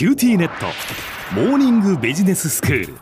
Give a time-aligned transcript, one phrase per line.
[0.00, 0.64] QTnet。
[1.34, 2.94] モーニングビジネススクール。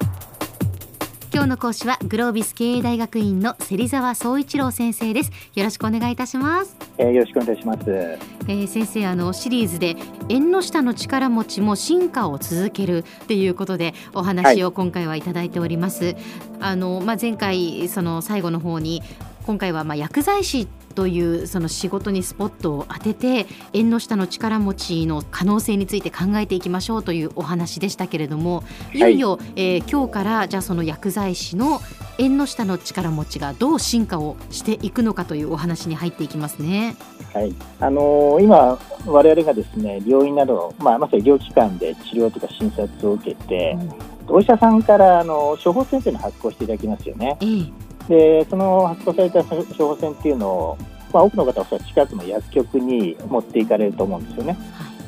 [1.33, 5.31] 今日の講師はグロービス経営大学院の芹沢総一郎先生です。
[5.55, 7.85] よろしくお願いいたします、えー、よろしくお願いします。
[7.87, 9.95] えー、先生あのシリーズで
[10.29, 16.17] 縁の下の力持ちも進化を続けるっていうことでお話を今回はいただいております、
[16.59, 19.05] あのまあ前回その最後の方に
[19.49, 31.81] 今回はまあ薬剤師というその仕事にスポットを当てて縁の下の力持ちの可能性について考えていきましょうというお話でしたけれどもいよいよ、えー今日からじゃあその薬剤師の
[32.19, 36.95] 縁の下の力持ちがどう進化をしていくのかというお話に入っていきますね。
[37.33, 37.55] はい。
[37.81, 43.79] あのー今、我々がですね、病院など、まあ、まさに医療機関で治療とか診察を受けて、
[44.27, 47.39] お医者さんから、あの、処方箋というのを発行していただきますよね。
[47.41, 50.79] ええで、その発行された処方箋っていうのを、
[51.13, 54.59] まあ、多くの方は近くの薬局に持っていかれると思うんですよね。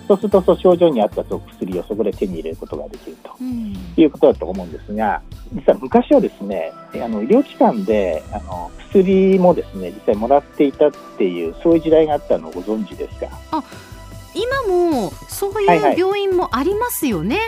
[0.08, 3.30] そうすると、その症状に合ったお薬をそこで手に入れることができると。
[3.40, 5.20] うんいうことだと思うんですが、
[5.52, 13.28] 実は昔はですね、あの医療機関であの薬もですね、実際もらっていたっていう、そういう時代があったのをご存知ですか？
[14.34, 17.38] 今もそうはいはいいう病院もありますよね。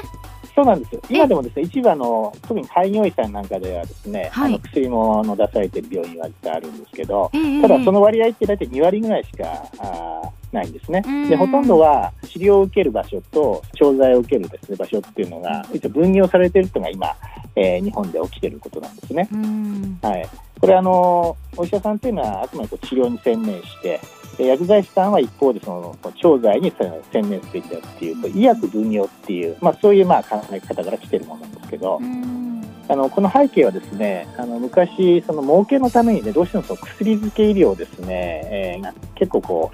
[0.55, 1.01] そうなんですよ。
[1.09, 9.45] 今でもですね、一部あの、特に開業医さんなんかではですね、はいあの薬もあの出されている病院は実はあるんですけど、ええただその割合って大体2割ぐらいしか
[9.79, 11.29] あーないんですねうん。
[11.29, 17.17] で、ほとんどは治療を受ける場所と調剤を受けるですね、場所っていうのが、一応分業されているというのが今、
[17.57, 19.29] えー日本で起きていることなんですね。
[19.33, 20.29] うんはい。
[20.61, 24.01] これあの、お医者さんっていうのはあくまでこう治療に専念して、
[24.37, 26.73] で薬剤師さんは一方でその調剤に
[27.13, 32.43] 専念すべきだっていうと、医薬分業っていう、まあそういうまあ考え方から来てるものなんですけど、うん
[32.89, 39.71] あの、この背景はですね、あの、昔、その儲けのためにね、どうしてもその薬漬け医療ですね、えーが結構こ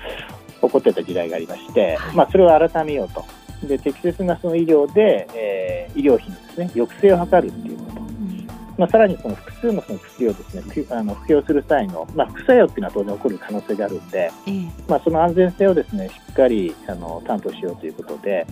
[0.62, 3.24] う、起こってた時代がありまして、はいまあそれを改めようと。
[3.66, 7.78] で、適切なその医療で、えー医療費のですね、抑制を図るっていう。
[8.78, 14.52] まあ、さらにその複数のその薬をですね、ふあの服用する際の、まあ、副作用っていうのは当然起こる可能性があるんで、ええ。
[14.88, 18.46] まあ、その安全性をですね、しっかりあの担当しようということで、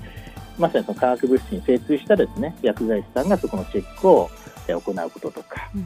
[0.59, 4.29] まさにその化学物質に精通したですね、薬剤師さんがそこのチェックを
[4.69, 5.85] え行うこととか、うん。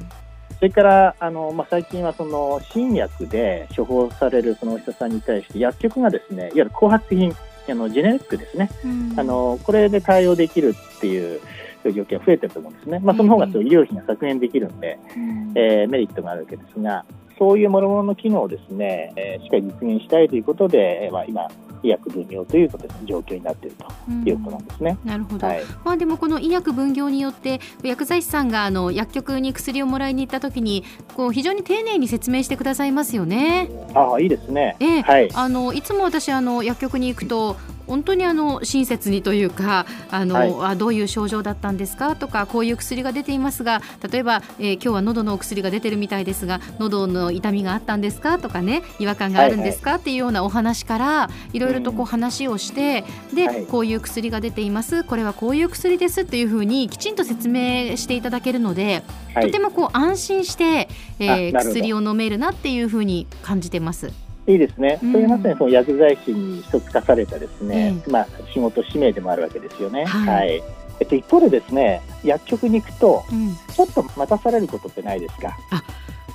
[0.57, 7.35] それから、あの、まあ、最近はその新薬で処方されるそのお医者さんに対して薬局がですね、いわゆる後発品、
[7.69, 8.71] あの、ジェネリックですね。
[8.85, 9.15] うん。
[9.17, 11.41] あの、これで対応できるっていう
[11.85, 13.01] 状況が増えてると思うんですね。
[13.03, 17.05] まあ、その方がそう医療費が削減できるんで、うんえーメリットがあるわけですが、
[17.39, 21.49] そういう諸々の機能をですね、えーしっかり実現したいということで、えーまあ、今、
[21.83, 22.71] 医薬分業という
[23.05, 24.99] 状況になっているということなんですね。
[25.05, 25.63] なるほど、はい。
[25.85, 33.71] まあでもこの医薬分業によって薬剤師さんがあの薬局に薬をもらいに行った時にこう非常に丁寧に説明してくださいますよね。
[33.95, 34.77] ああ、いいですね。
[34.81, 35.31] ええはい。
[35.35, 37.57] あのいつも私あの薬局に行くと
[37.91, 40.55] 本当にあの親切にというかあの、はい。
[40.73, 42.17] あどういう症状だったんですか？
[42.17, 48.39] とかこういう薬が出ていますが例えば、えー今日は喉のお薬が出てるみたいですが喉の痛みがあったんですか？
[48.39, 53.67] とかね違和感があるんですか、っていうようなお話からいろいろとこう話をして、で、はい。
[53.67, 55.05] こういう薬が出ています。
[55.05, 59.03] これはこういう薬ですっていうふうにきちんと説明していただけるので、
[59.35, 59.47] はい。
[59.47, 59.59] とて。
[59.61, 64.11] もこう安心して、えー薬を飲めるなっていうふうに感じてます。
[64.47, 64.99] いいですね。
[65.03, 65.13] うん。
[65.13, 70.05] それがまさにその薬剤師に一つ課されたですね、えまあ、仕事使命でもあるわけですよね。
[70.05, 70.63] はい。
[71.01, 73.55] えっと、一方でですね、薬局に行くと、うん。
[73.75, 75.57] ちょっと待たされることってないですか？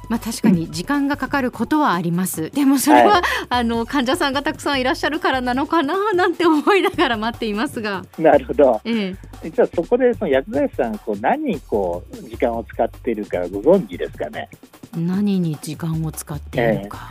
[0.08, 2.52] まあ、確かに時間がかかることはあります。
[2.52, 8.80] でもそれは、はあの患者さんがたくさんいらっしゃるからなのかななんて思いながら待っていますが、なるほど。
[8.86, 14.48] ええ、実はそこでその薬剤師さん、こう何にこう時間を使っているかご存知ですかね？
[14.96, 17.10] 何に時間を使っているのか、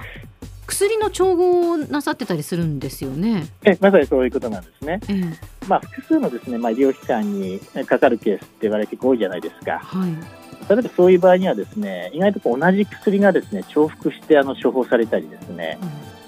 [0.66, 3.47] 薬の調合をなさってたりするんですよね。
[3.64, 5.00] えまさにそういうことなんですね。
[5.08, 9.78] ええ、まあ、複数のですね、まあ、医療機関にかかるケースって言われて多いじゃないですか。
[9.78, 10.44] はい。
[10.69, 15.78] 例えばそういう場合にはですね、意外とこう同じ薬がですね、重複してあの処方されたりですね、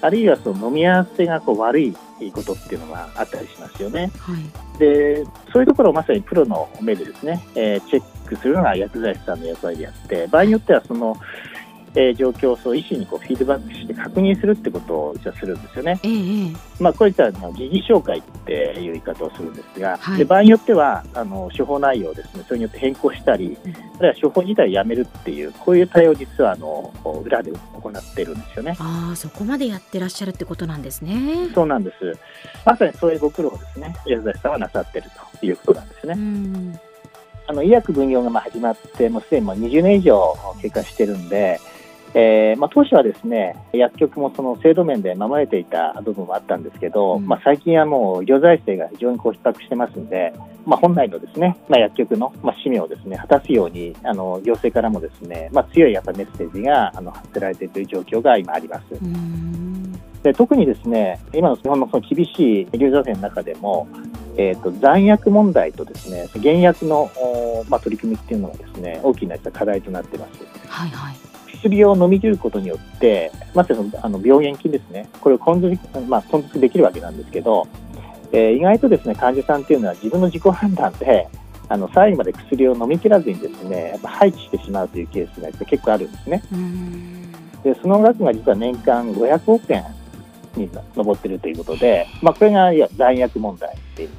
[0.01, 1.93] あるいはその飲み合わせがこう悪い
[2.31, 4.11] ことっていうのがあったりしますよね。
[4.19, 4.79] はい。
[4.79, 11.17] で、そういうところをまさにプロの目でですね、えーチェックするのが薬剤師さんの役割であって、場合によってはその、
[11.97, 15.99] えー状況をそう医師にこうフィードバックして確認するってことを実はするんですよね。
[16.03, 26.93] ええ、ええ、まあ、こういったの疑義紹介っていう言い方をするんですが、はいで場合によってはあの処方内容をですね、それによって変更したり、うんあるいは処方自体をやめるっていう、こういう対応を実はあの
[27.25, 28.75] 裏で行っているんですよね。
[28.79, 31.49] ああ、そこまでやってらっしゃるってことなんですね。
[31.55, 32.15] そうなんです。
[32.63, 35.09] まさにそういうご苦労をですね、薬剤師さんはなさっている
[35.39, 36.13] ということなんですね。
[36.15, 36.79] うん。
[37.47, 41.59] あの医薬分業がまあ始まって、もうすでにもう20年以上経過してるんで、
[42.13, 50.33] えーまあ、当初はですね薬局もその制度面で守れていた部分もあったんですけど、うんまあ、最近はもう医療財政が非常にこう逼迫してますので、
[50.65, 58.85] まあ、本来のですね、まあ、薬局の、まあ、使命をですね果たすようにあの行政からもですね、まあ、強いやっぱメッセージがあの発せられているという状況が今あります。
[60.23, 63.87] で特にですね今の日本のその厳しい医療財政の中でも、
[64.35, 70.43] えー、と残薬問題とですね減薬の、おまあ、取り組みっていうのがですね大きな課題となっています。
[70.67, 77.67] はいはい薬を飲み切ることによって、まずそのあの病原菌ですね、これを根絶,、まあ、根絶できるわけなんですけど、
[78.31, 81.27] えー意外とですね患者さんっていうのは自分の自己判断で、
[81.69, 86.43] あの最後まで薬を飲み切らずにですねやっぱ廃棄してしまうというケースが結構あるんですね。
[87.63, 89.83] でその額が実は年間500億円
[90.55, 94.09] に上っているということで、まあ、これがいや残薬問題っていう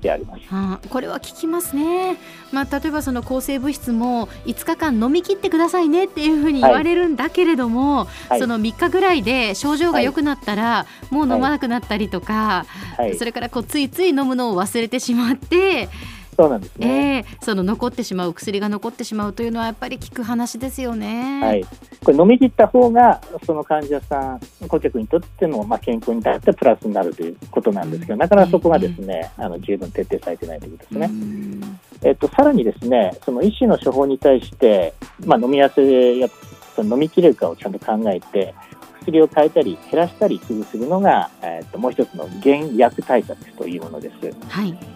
[0.00, 0.42] であります。
[0.50, 2.16] あーこれは効きますね、
[2.52, 8.40] まあ、例えばその抗生物質も5日間飲み切ってくださいねっていうふうに言われるんだけれども、はい。
[8.40, 12.66] その3日ぐらいで症状が良くなったら、もう飲まなくなったりとか、
[12.96, 13.16] はい。
[13.16, 15.88] そ、れからこうついつい飲むのを忘れてしまって、
[16.36, 16.86] そうなんですね。
[16.88, 21.40] えーその残ってしまう薬が残ってしまうというのはやっぱり効く話ですよね。
[21.42, 21.64] はい、
[22.04, 31.06] これ飲み切った方がその患者さん顧客にとっての、まあ、健康に対してプラスになるということなんですけどなかなかそこがですね、あの十分徹底されてないということですね。
[31.06, 34.94] うんえっと、さらにですねその医師の処方に対して、
[35.24, 36.28] まあ、飲みやすいや
[36.74, 38.54] その飲み切れるかをちゃんと考えて
[39.00, 44.34] 薬を変えたり減らしたりするのが、えっと、もう一つの減薬対策というものです。
[44.48, 44.95] はい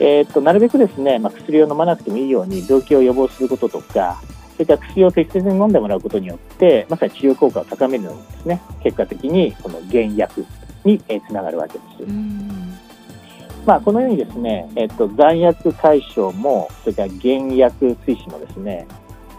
[0.00, 4.20] えー、となるべくですね、まあ、薬を飲まなくてもいいように病気を予防することとか、
[4.54, 10.46] それから薬を適切に飲んでもらうことによって、まさに治療効果を高めるのにですね、結果的にこの減薬
[10.84, 12.02] にえーつながるわけです。
[12.02, 12.74] うん
[13.66, 18.86] まあ、このようにですね、えっ、と、残薬解消も、それから減薬推進もですね、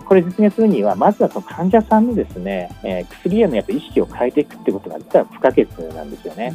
[0.06, 6.54] これ実現するには、まずはその患者さんのですね、えー薬へのやっぱ意識を変えていくってことが実は不可欠なんですよね。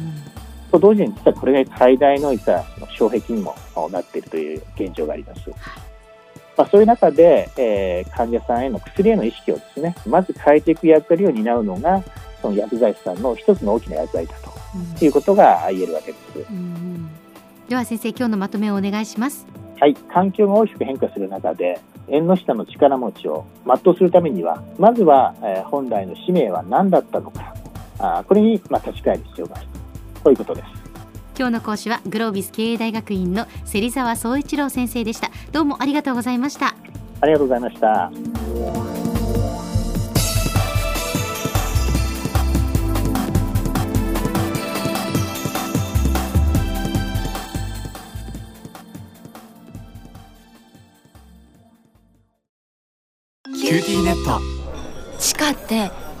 [0.71, 2.63] と同時に実はこれが最大の実は
[2.97, 3.55] 障壁にも
[3.91, 5.49] なっているという現状があります。
[6.57, 12.03] まあ、そういう中で、えー患者さんへの薬への意識をですね、まず変えていく役割を担うのが、
[12.41, 14.35] その薬剤師さんの一つの大きな役割だ
[14.75, 16.51] うんということが言えるわけです。
[16.51, 17.09] うん
[17.69, 19.47] では先生今日のまとめをお願いします。
[19.79, 21.79] はい、環境が大きく変化する中で、
[22.09, 27.55] 縁の下の力持ちを全うするためには、まずは、えー本来の使命は何だったのか、
[27.97, 29.67] あーこれに、まあ、立ち返る必要がある
[30.23, 30.67] ということです。
[31.37, 35.31] 今日の講師はグロービス経営大学院の芹沢総一郎先生でした。
[35.51, 36.75] どうもありがとうございました。
[37.21, 38.11] ありがとうございました。
[53.71, 54.41] QTnet
[55.17, 55.91] 地下って